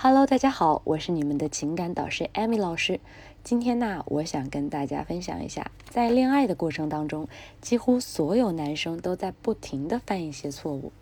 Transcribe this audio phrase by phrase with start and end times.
[0.00, 3.00] Hello，大家好，我是你们的情感导师 Amy 老师。
[3.42, 7.26] 今天呢，我想跟大家分享一下，在恋爱的过程当中，
[7.60, 10.92] 几乎所有男生都在不停的犯一些错误。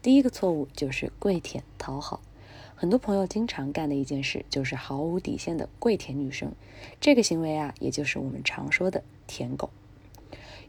[0.00, 2.22] 第一个错误就是跪舔讨好，
[2.74, 6.52] 很多朋友经常干的一件事就是毫无底线的跪舔女生。
[7.02, 9.68] 这个行为啊，也就是我们常说的舔狗。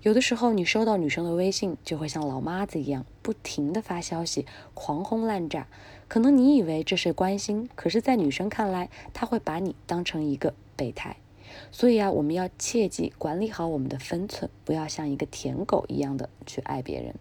[0.02, 5.68] 有的时候，你收到女生的微信，就会像老妈子一样，不停的发消息，狂轰滥炸。
[6.08, 11.18] 可能你以为这是关心，可是，在女生看来，她会把你当成一个备胎。
[11.72, 17.14] 所以啊，我们要切记管理好我们的分寸，不要像一个舔狗一样的去爱别人。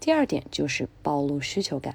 [0.00, 1.94] 第二点就是暴露需求感。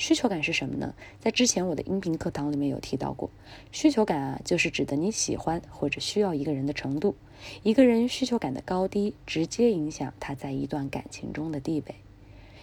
[0.00, 0.94] 需求感是什么呢？
[1.20, 3.28] 在之前我的音频课堂里面有提到过，
[3.70, 7.14] 需求感啊，就是指的你喜欢或者需要一个人的程度。
[7.62, 11.96] 一个人需求感的高低，直接影响他在一段感情中的地位。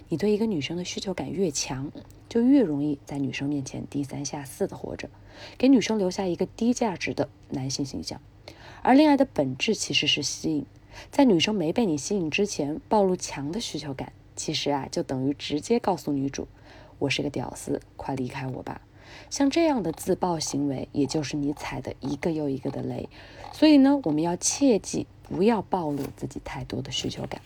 [0.09, 1.91] 你对一个女生的需求感越强，
[2.27, 5.07] 就越容易在女生面前低三下四的活着，
[5.59, 8.19] 给女生留下一个低价值的男性形象。
[8.81, 10.65] 而恋爱的本质其实是吸引，
[11.11, 16.47] 在女生没被你吸引之前，暴露强的需求感，其实啊，就等于直接告诉女主。
[16.99, 18.81] 我是个屌丝，快离开我吧！
[19.29, 23.09] 像这样的自爆行为，也就是你踩的一个又一个的雷。
[23.53, 27.41] 所以呢，我们要切记不要暴露自己太多的需求感。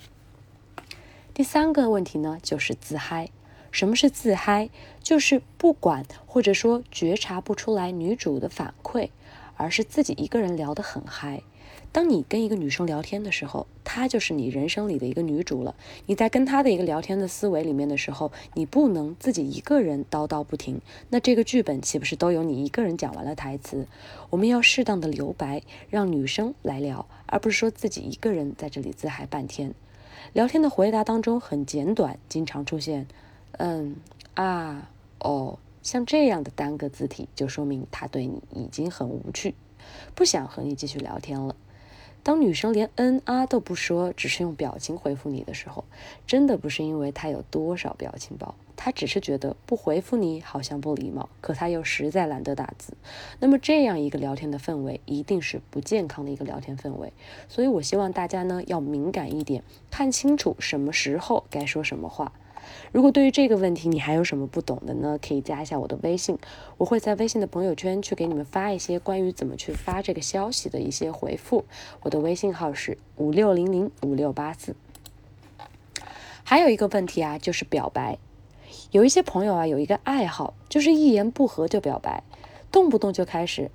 [1.34, 3.30] 第三个问题呢，就是自嗨。
[3.72, 4.70] 什么是自嗨？
[5.02, 9.10] 就是不管或者说觉察不出来女主的反馈，
[9.56, 11.44] 而是自己一个人聊得很嗨。
[11.92, 15.76] 当你跟一个女生聊天的时候，她就是你人生里的一个女主了。
[16.06, 23.88] 你在跟她的一个聊天的思维里面的时候，你不能自己一个人叨叨不停，那这个剧本岂不是都由你一个人讲完了台词？
[24.30, 29.74] 我们要适当的留白，让女生来聊，而不是说自己一个人在这里自嗨半天。
[30.34, 33.06] 聊天的回答当中很简短，经常出现
[33.58, 33.98] 嗯
[34.36, 39.56] 啊哦，像这样的单个字体，就说明他对你已经很无趣，
[40.16, 41.56] 不想和你继续聊天了。
[42.24, 45.86] 当女生连嗯啊都不说，只是用表情回复你的时候，
[46.28, 52.94] 真的不是因为她有多少表情包，她只是觉得不回复你好像不礼貌，可她又实在懒得打字。
[53.40, 57.12] 那么这样一个聊天的氛围，一定是不健康的一个聊天氛围。
[57.50, 62.34] 所以我希望大家呢要敏感一点，看清楚什么时候该说什么话。
[62.92, 65.20] 如果对于这个问题你还有什么不懂的呢？
[65.22, 66.38] 可以加一下我的微信，
[66.78, 71.66] 我会在微信的朋友圈去给你们发一些关于怎么去发这个消息的一些回复。
[72.02, 74.76] 我的微信号是五六零零五六八四。
[76.44, 78.18] 还有一个问题啊，就是表白。
[78.92, 82.24] 有一些朋友啊，有一个爱好，就是一言不合就表白，
[82.72, 83.72] 动不动就开始，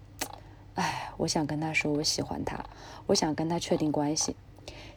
[0.75, 2.65] 哎，我想跟他说我喜欢他，
[3.07, 4.37] 我想跟他确定关系。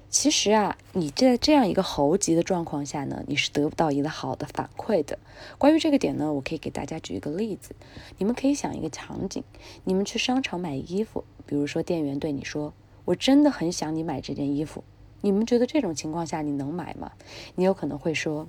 [0.10, 5.20] 其实啊，你在这样一个猴急的状况下呢，你是得不到一个好的反馈的。
[5.60, 7.76] 关于这个点呢，我可以给大家举一个例子。
[8.18, 9.44] 你们可以想一个场景：
[9.84, 12.74] 你们去商场买衣服，比如说店员对你说
[13.06, 14.84] ：“我真的很想你买这件衣服。”
[15.22, 17.12] 你们觉得这种情况下你能买吗？
[17.54, 18.48] 你有可能会说：“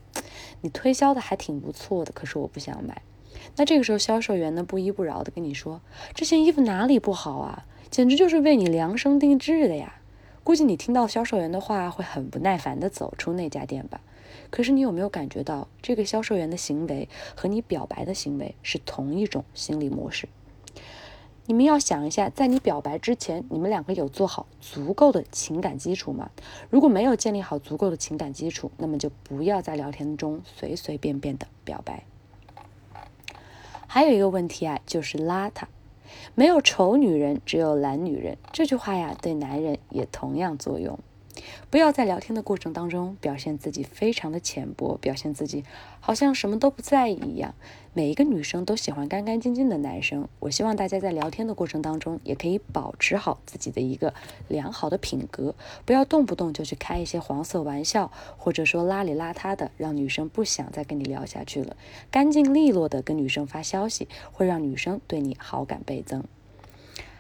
[0.62, 3.02] 你推销的还挺不错的，可是我不想买。”
[3.56, 5.82] 那这个时候销售员呢，不依不饶的跟你说
[6.14, 7.66] ：“这件衣服哪里不好啊？
[7.90, 9.96] 简直就是为你量身定制的呀！”
[10.42, 14.00] 估计你听到销售员的话会很不耐烦地走出那家店吧？
[14.50, 20.28] 可是你有没有感觉到这个销售员的行为和你表白的行为是同一种心理模式？
[21.46, 26.30] 你们要想一下，在你表白之前，你们两个有做好足够的情感基础吗？
[26.68, 32.04] 如果没有建立好足够的情感基础，那么就不要在聊天中随随便便的表白。
[33.86, 35.64] 还有一个问题啊，就是邋遢。
[36.34, 38.36] 没有丑女人，只有懒女人。
[38.52, 40.98] 这句话呀，对男人也同样作用。
[41.70, 45.64] 不要在聊天的过程当中表现自己非常的浅薄，表现自己
[46.00, 47.54] 好像什么都不在意一样。
[47.92, 50.28] 每一个女生都喜欢干干净净的男生。
[50.38, 54.14] 我希望大家在聊天的过程当中也可以保持好自己的一个
[54.46, 61.76] 良好的品格，不要动不动就去开一些黄色玩笑，或者说邋里邋遢的，让女生不想再跟你聊下去了。
[62.12, 66.22] 干净利落的跟女生发消息，会让女生对你好感倍增。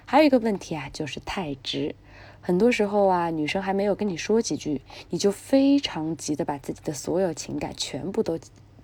[0.04, 1.96] 还有一个问题啊，就是太直。
[2.40, 8.38] 很多时候啊，女生还没有跟你说几句，你就非常急的把自己的所有情感全部都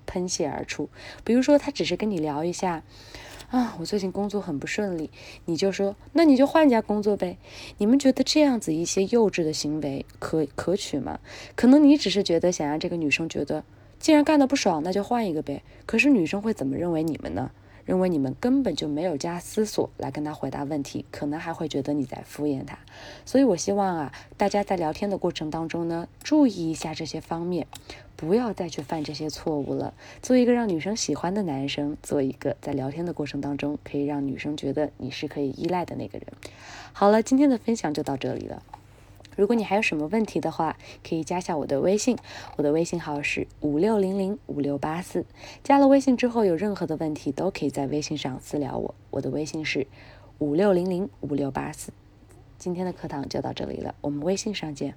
[0.04, 0.88] 喷泄而出。
[1.24, 2.82] 比如说，她只是跟你聊一下，
[3.50, 5.10] 啊，我最近工作很不顺利，
[5.46, 7.38] 你就说，那你就换家工作呗。
[7.78, 11.18] 你们觉得这样子一些幼稚的行为可可取吗？
[11.54, 13.64] 可能你只是觉得想让这个女生觉得，
[13.98, 15.62] 既然干的不爽，那就换一个呗。
[15.86, 17.50] 可是女生会怎么认为你们呢？
[17.86, 22.76] 认为你们根本就没有加思索来跟他回答问题，可能还会觉得你在敷衍他。
[23.24, 27.66] 所以我希望啊，大家在聊天的过程当中呢，注意一下这些方面，
[28.16, 29.94] 不要再去犯这些错误了。
[30.20, 36.26] 做一个让女生喜欢的男生，做一个在聊天的过程当中可以让女生觉得你是可以依赖的那个人。
[36.92, 38.62] 好了，今天的分享就到这里了。
[39.36, 40.76] 如果你还有什么问题的话，
[41.08, 42.18] 可以加下我的微信，
[42.56, 45.24] 我的微信号是五六零零五六八四。
[45.62, 49.86] 加了微信之后，有任何的问题都可以在微信上私聊我，我的微信是
[50.38, 51.92] 五六零零五六八四。
[52.58, 54.94] 今天的课堂就到这里了，我们微信上见。